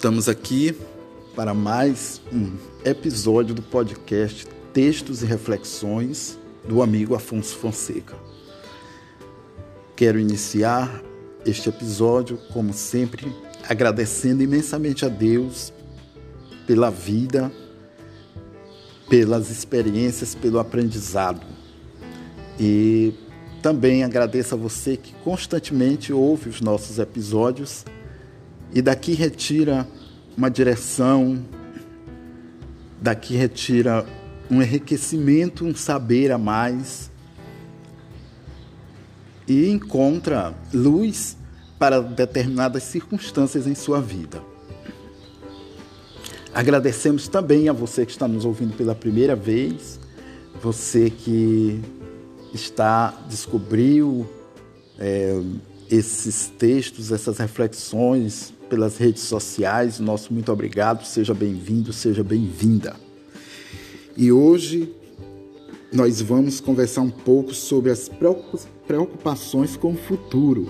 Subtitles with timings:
[0.00, 0.74] Estamos aqui
[1.36, 2.56] para mais um
[2.86, 8.16] episódio do podcast Textos e Reflexões do amigo Afonso Fonseca.
[9.94, 11.02] Quero iniciar
[11.44, 13.30] este episódio, como sempre,
[13.68, 15.70] agradecendo imensamente a Deus
[16.66, 17.52] pela vida,
[19.06, 21.46] pelas experiências, pelo aprendizado.
[22.58, 23.12] E
[23.60, 27.84] também agradeço a você que constantemente ouve os nossos episódios
[28.72, 29.86] e daqui retira
[30.36, 31.44] uma direção,
[33.00, 34.06] daqui retira
[34.50, 37.10] um enriquecimento, um saber a mais
[39.46, 41.36] e encontra luz
[41.78, 44.42] para determinadas circunstâncias em sua vida.
[46.52, 50.00] Agradecemos também a você que está nos ouvindo pela primeira vez,
[50.60, 51.80] você que
[52.52, 54.28] está descobriu
[54.98, 55.40] é,
[55.88, 59.98] esses textos, essas reflexões pelas redes sociais.
[59.98, 62.94] Nosso muito obrigado, seja bem-vindo, seja bem-vinda.
[64.16, 64.94] E hoje
[65.92, 68.08] nós vamos conversar um pouco sobre as
[68.86, 70.68] preocupações com o futuro.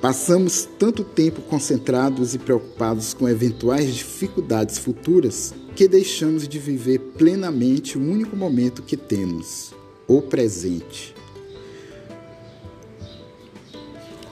[0.00, 7.96] Passamos tanto tempo concentrados e preocupados com eventuais dificuldades futuras que deixamos de viver plenamente
[7.96, 9.72] o único momento que temos,
[10.06, 11.14] o presente.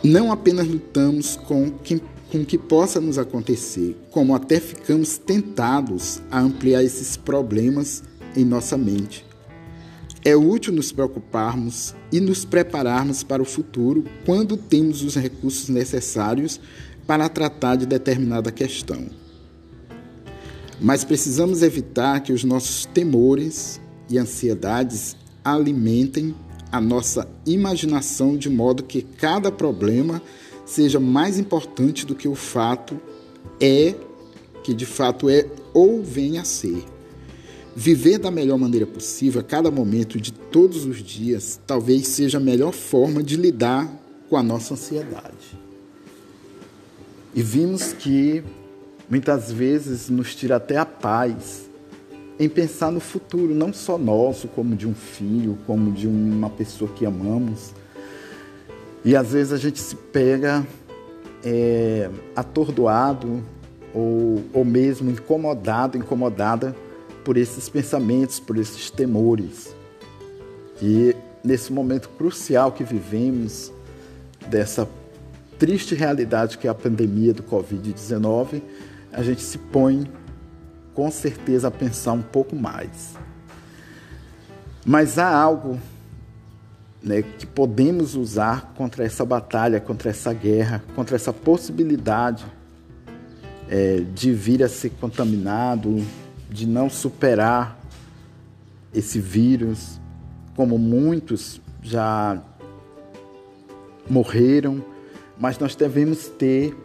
[0.04, 6.40] Não apenas lutamos com que, com que possa nos acontecer, como até ficamos tentados a
[6.40, 8.02] ampliar esses problemas
[8.36, 9.24] em nossa mente.
[10.24, 16.60] É útil nos preocuparmos e nos prepararmos para o futuro quando temos os recursos necessários
[17.06, 19.06] para tratar de determinada questão.
[20.80, 26.34] Mas precisamos evitar que os nossos temores e ansiedades alimentem
[26.72, 30.22] a nossa imaginação de modo que cada problema
[30.64, 32.98] seja mais importante do que o fato
[33.60, 33.94] é,
[34.64, 36.82] que de fato é ou venha a ser.
[37.76, 42.40] Viver da melhor maneira possível a cada momento de todos os dias talvez seja a
[42.40, 43.90] melhor forma de lidar
[44.30, 45.58] com a nossa ansiedade.
[47.34, 48.42] E vimos que
[49.10, 51.70] muitas vezes nos tira até a paz
[52.44, 56.90] em pensar no futuro, não só nosso, como de um filho, como de uma pessoa
[56.90, 57.72] que amamos.
[59.04, 60.66] E às vezes a gente se pega
[61.44, 63.44] é, atordoado
[63.94, 66.74] ou, ou mesmo incomodado, incomodada
[67.24, 69.72] por esses pensamentos, por esses temores.
[70.82, 71.14] E
[71.44, 73.72] nesse momento crucial que vivemos,
[74.48, 74.88] dessa
[75.60, 78.60] triste realidade que é a pandemia do Covid-19,
[79.12, 80.10] a gente se põe
[80.94, 83.16] com certeza pensar um pouco mais.
[84.84, 85.78] Mas há algo
[87.02, 92.44] né, que podemos usar contra essa batalha, contra essa guerra, contra essa possibilidade
[93.68, 96.04] é, de vir a ser contaminado,
[96.50, 97.78] de não superar
[98.94, 100.00] esse vírus,
[100.54, 102.40] como muitos já
[104.08, 104.84] morreram,
[105.38, 106.76] mas nós devemos ter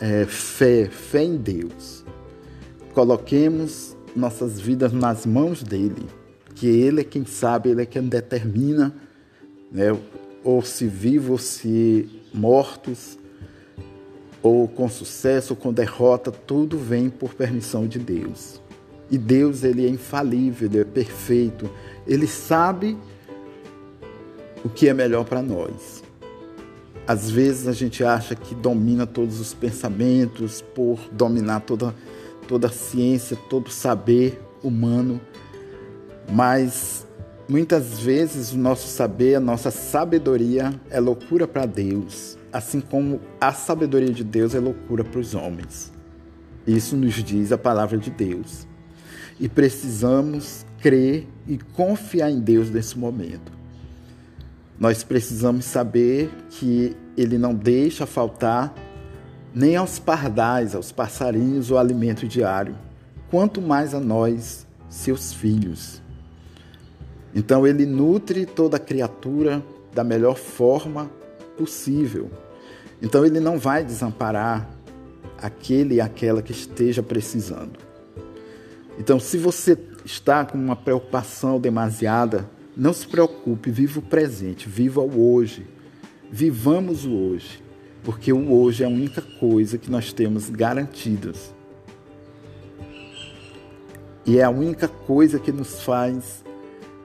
[0.00, 2.04] é, fé, fé em Deus.
[2.98, 6.04] Coloquemos nossas vidas nas mãos dele,
[6.56, 8.92] que ele é quem sabe, ele é quem determina,
[9.70, 9.96] né,
[10.42, 13.16] ou se vivos ou se mortos,
[14.42, 18.60] ou com sucesso ou com derrota, tudo vem por permissão de Deus.
[19.08, 21.70] E Deus, ele é infalível, ele é perfeito.
[22.04, 22.98] Ele sabe
[24.64, 26.02] o que é melhor para nós.
[27.06, 31.94] Às vezes a gente acha que domina todos os pensamentos por dominar toda
[32.48, 35.20] toda a ciência, todo o saber humano,
[36.32, 37.06] mas
[37.48, 43.52] muitas vezes o nosso saber, a nossa sabedoria é loucura para Deus, assim como a
[43.52, 45.92] sabedoria de Deus é loucura para os homens.
[46.66, 48.66] Isso nos diz a palavra de Deus.
[49.38, 53.52] E precisamos crer e confiar em Deus nesse momento.
[54.78, 58.74] Nós precisamos saber que Ele não deixa faltar
[59.54, 62.76] nem aos pardais, aos passarinhos, o alimento diário,
[63.30, 66.02] quanto mais a nós, seus filhos.
[67.34, 69.62] Então ele nutre toda criatura
[69.92, 71.10] da melhor forma
[71.56, 72.30] possível.
[73.00, 74.68] Então ele não vai desamparar
[75.40, 77.78] aquele e aquela que esteja precisando.
[78.98, 85.00] Então, se você está com uma preocupação demasiada, não se preocupe, viva o presente, viva
[85.00, 85.64] o hoje.
[86.32, 87.62] Vivamos o hoje
[88.02, 91.54] porque o hoje é a única coisa que nós temos garantidas.
[94.24, 96.44] E é a única coisa que nos faz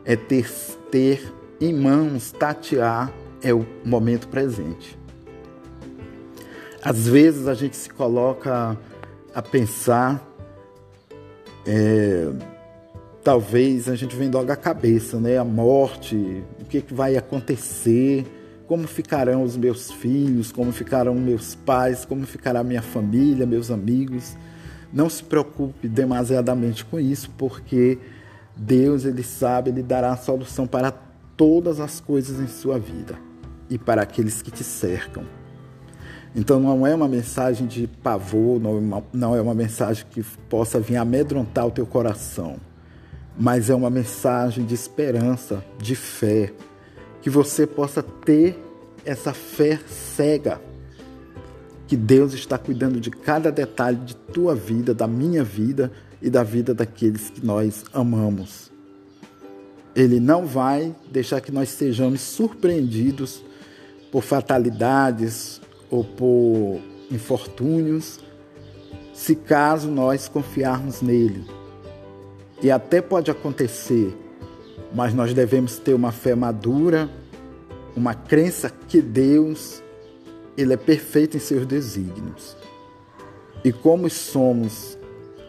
[0.04, 0.50] é ter,
[0.92, 3.12] ter em mãos, tatear,
[3.42, 4.98] é o momento presente.
[6.82, 8.78] Às vezes a gente se coloca
[9.34, 10.22] a pensar,
[11.66, 12.30] é,
[13.24, 15.38] talvez a gente vem logo à cabeça, né?
[15.38, 18.26] A morte, o que, que vai acontecer,
[18.74, 24.36] como ficarão os meus filhos, como ficarão meus pais, como ficará minha família, meus amigos.
[24.92, 28.00] Não se preocupe demasiadamente com isso, porque
[28.58, 30.92] Deus, ele sabe, ele dará a solução para
[31.38, 33.16] todas as coisas em sua vida
[33.70, 35.24] e para aqueles que te cercam.
[36.36, 40.24] Então não é uma mensagem de pavor, não é uma, não é uma mensagem que
[40.50, 42.56] possa vir amedrontar o teu coração,
[43.38, 46.52] mas é uma mensagem de esperança, de fé,
[47.24, 48.63] que você possa ter
[49.06, 50.62] essa fé cega,
[51.88, 55.92] que Deus está cuidando de cada detalhe de tua vida, da minha vida
[56.22, 58.72] e da vida daqueles que nós amamos.
[59.96, 63.44] Ele não vai deixar que nós sejamos surpreendidos
[64.12, 68.20] por fatalidades ou por infortúnios,
[69.14, 71.46] se caso nós confiarmos nele.
[72.62, 74.18] E até pode acontecer,
[74.94, 77.10] mas nós devemos ter uma fé madura,
[77.96, 79.82] uma crença que Deus
[80.58, 82.56] ele é perfeito em seus desígnios.
[83.64, 84.98] E como somos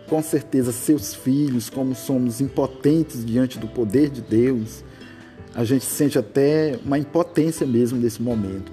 [0.09, 4.85] com certeza seus filhos, como somos impotentes diante do poder de Deus,
[5.55, 8.71] a gente sente até uma impotência mesmo nesse momento.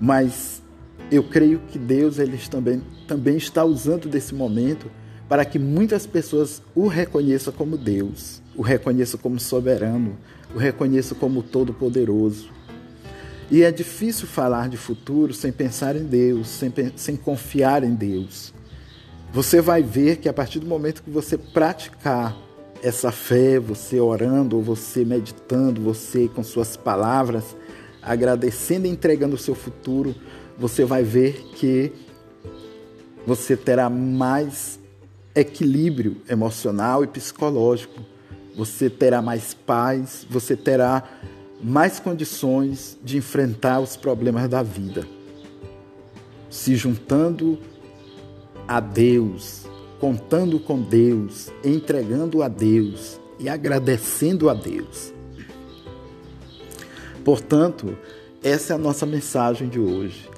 [0.00, 0.62] Mas
[1.10, 4.90] eu creio que Deus ele também, também está usando desse momento
[5.28, 10.16] para que muitas pessoas o reconheçam como Deus, o reconheçam como soberano,
[10.54, 12.50] o reconheçam como todo-poderoso.
[13.50, 18.52] E é difícil falar de futuro sem pensar em Deus, sem, sem confiar em Deus
[19.32, 22.36] você vai ver que a partir do momento que você praticar
[22.82, 27.56] essa fé, você orando, ou você meditando, você com suas palavras,
[28.02, 30.14] agradecendo e entregando o seu futuro,
[30.58, 31.92] você vai ver que
[33.26, 34.78] você terá mais
[35.34, 38.02] equilíbrio emocional e psicológico.
[38.54, 41.04] Você terá mais paz, você terá
[41.62, 45.06] mais condições de enfrentar os problemas da vida.
[46.50, 47.58] Se juntando
[48.66, 49.64] a Deus,
[50.00, 55.12] contando com Deus, entregando a Deus e agradecendo a Deus.
[57.24, 57.96] Portanto,
[58.42, 60.28] essa é a nossa mensagem de hoje.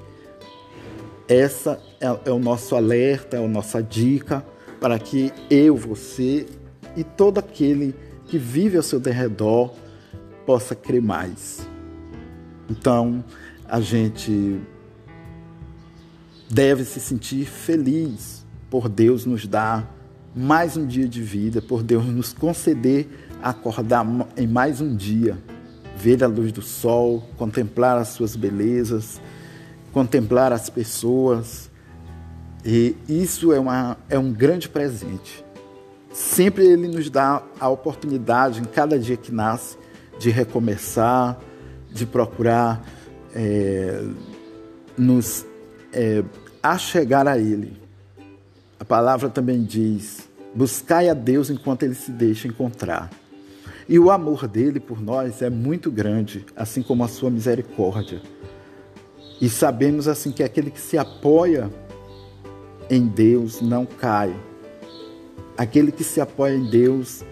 [1.27, 4.45] Essa é, é o nosso alerta, é a nossa dica
[4.79, 6.45] para que eu, você
[6.95, 7.95] e todo aquele
[8.27, 9.71] que vive ao seu derredor
[10.45, 11.67] possa crer mais.
[12.69, 13.23] Então,
[13.67, 14.59] a gente
[16.49, 19.91] deve se sentir feliz por Deus nos dar
[20.35, 23.07] mais um dia de vida, por Deus nos conceder
[23.41, 24.05] acordar
[24.35, 25.37] em mais um dia,
[25.95, 29.21] ver a luz do sol, contemplar as suas belezas,
[29.93, 31.69] contemplar as pessoas.
[32.65, 35.45] E isso é, uma, é um grande presente.
[36.11, 39.77] Sempre Ele nos dá a oportunidade, em cada dia que nasce,
[40.19, 41.39] de recomeçar,
[41.91, 42.85] de procurar
[43.33, 44.03] é,
[44.97, 45.45] nos
[45.93, 46.23] é,
[46.61, 47.77] a chegar a Ele.
[48.79, 53.09] A palavra também diz: buscai a Deus enquanto Ele se deixa encontrar.
[53.87, 58.19] E o amor dele por nós é muito grande, assim como a sua misericórdia.
[59.39, 61.69] E sabemos assim que aquele que se apoia
[62.89, 64.35] em Deus não cai.
[65.57, 67.23] Aquele que se apoia em Deus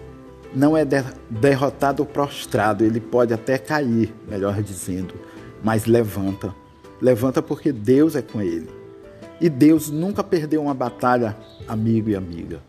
[0.54, 0.84] não é
[1.28, 5.14] derrotado ou prostrado, ele pode até cair, melhor dizendo,
[5.62, 6.54] mas levanta.
[7.00, 8.68] Levanta porque Deus é com ele.
[9.40, 12.60] E Deus nunca perdeu uma batalha, amigo e amiga.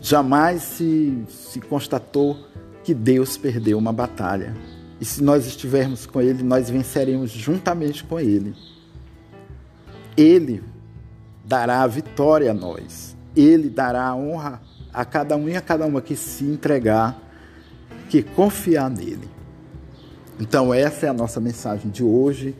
[0.00, 2.38] Jamais se, se constatou
[2.82, 4.54] que Deus perdeu uma batalha.
[5.00, 8.54] E se nós estivermos com Ele, nós venceremos juntamente com Ele.
[10.16, 10.62] Ele
[11.44, 13.16] dará a vitória a nós.
[13.34, 14.60] Ele dará a honra
[14.92, 17.20] a cada um e a cada uma que se entregar,
[18.08, 19.28] que confiar nele.
[20.38, 22.54] Então, essa é a nossa mensagem de hoje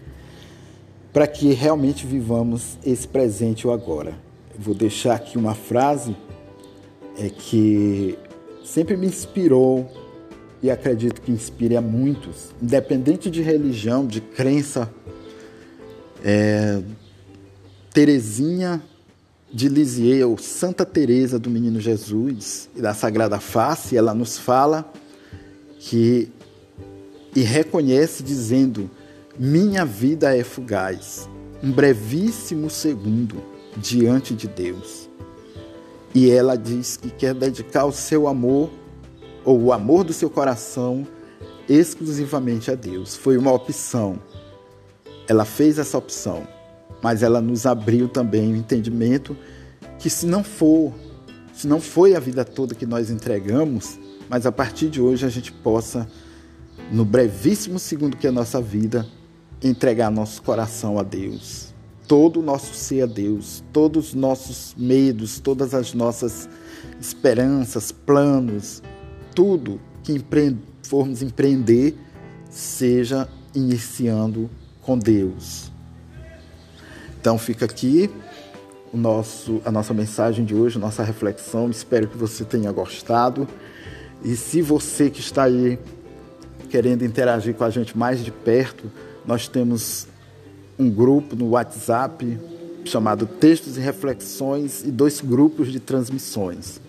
[1.13, 4.15] para que realmente vivamos esse presente ou agora.
[4.55, 6.17] Eu vou deixar aqui uma frase
[7.19, 8.19] é que
[8.65, 9.91] sempre me inspirou
[10.63, 14.91] e acredito que inspire a muitos, independente de religião, de crença.
[16.25, 16.81] É,
[17.93, 18.83] Terezinha
[19.53, 24.91] de Lisieux, ou Santa Teresa do Menino Jesus e da Sagrada Face, ela nos fala
[25.79, 26.31] que
[27.35, 28.91] e reconhece dizendo
[29.39, 31.29] minha vida é fugaz,
[31.63, 33.43] um brevíssimo segundo
[33.77, 35.09] diante de Deus.
[36.15, 38.71] E ela diz que quer dedicar o seu amor,
[39.45, 41.07] ou o amor do seu coração,
[41.69, 43.17] exclusivamente a Deus.
[43.17, 44.19] Foi uma opção.
[45.29, 46.47] Ela fez essa opção.
[47.03, 49.37] Mas ela nos abriu também o entendimento
[49.99, 50.93] que se não for,
[51.53, 55.29] se não foi a vida toda que nós entregamos, mas a partir de hoje a
[55.29, 56.09] gente possa,
[56.91, 59.07] no brevíssimo segundo que é a nossa vida,
[59.63, 61.75] entregar nosso coração a Deus,
[62.09, 66.49] todo o nosso ser a Deus, todos os nossos medos, todas as nossas
[67.01, 68.83] esperanças, planos,
[69.35, 71.97] tudo que empre formos empreender,
[72.49, 75.70] seja iniciando com Deus.
[77.21, 78.11] Então fica aqui
[78.93, 81.69] o nosso, a nossa mensagem de hoje, nossa reflexão.
[81.69, 83.47] Espero que você tenha gostado.
[84.25, 85.79] E se você que está aí
[86.71, 88.91] querendo interagir com a gente mais de perto,
[89.27, 90.07] nós temos
[90.79, 92.39] um grupo no WhatsApp
[92.87, 96.81] chamado Textos e Reflexões e dois grupos de transmissões.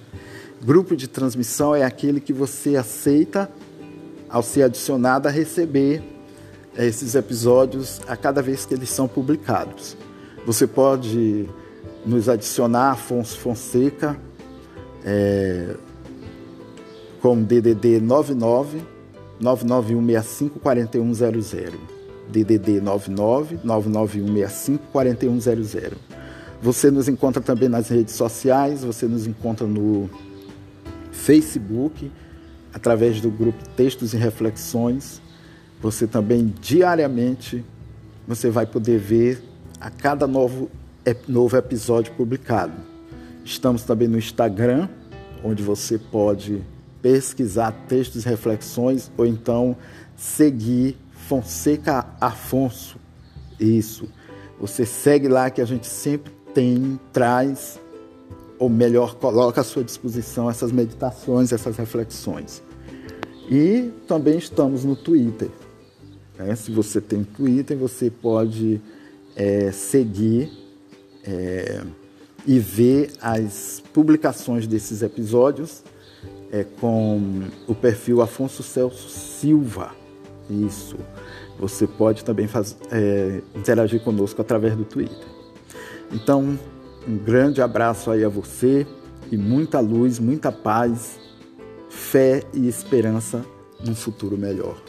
[0.64, 3.52] Grupo de transmissão é aquele que você aceita
[4.30, 6.02] ao ser adicionado a receber
[6.78, 9.98] esses episódios a cada vez que eles são publicados.
[10.46, 11.48] Você pode
[12.06, 14.20] nos adicionar Afonso Fonseca
[15.06, 15.76] é,
[17.22, 18.82] com DDD 99
[19.40, 21.72] 99165 4100.
[22.30, 25.92] DDD 99 99165 4100.
[26.62, 30.10] Você nos encontra também nas redes sociais, você nos encontra no
[31.12, 32.12] Facebook,
[32.74, 35.22] através do grupo Textos e Reflexões.
[35.82, 37.66] Você também diariamente
[38.28, 39.51] você vai poder ver
[39.82, 40.70] a cada novo,
[41.28, 42.74] novo episódio publicado.
[43.44, 44.88] Estamos também no Instagram,
[45.44, 46.62] onde você pode
[47.02, 49.76] pesquisar textos e reflexões ou então
[50.16, 50.96] seguir
[51.28, 52.98] Fonseca Afonso.
[53.60, 54.08] Isso.
[54.60, 57.80] Você segue lá que a gente sempre tem, traz,
[58.60, 62.62] ou melhor, coloca à sua disposição essas meditações, essas reflexões.
[63.50, 65.50] E também estamos no Twitter.
[66.38, 66.56] Né?
[66.56, 68.80] Se você tem Twitter, você pode
[69.36, 70.52] é, seguir
[71.24, 71.82] é,
[72.46, 75.84] e ver as publicações desses episódios
[76.52, 79.92] é, com o perfil Afonso Celso Silva.
[80.50, 80.98] Isso.
[81.60, 85.28] Você pode também faz, é, interagir conosco através do Twitter.
[86.12, 86.58] Então,
[87.08, 88.86] um grande abraço aí a você
[89.32, 91.20] e muita luz, muita paz,
[91.90, 93.46] fé e esperança
[93.84, 94.82] num futuro melhor.